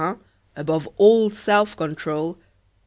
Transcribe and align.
(Above 0.55 0.87
all 0.97 1.29
self 1.29 1.77
control.) 1.77 2.39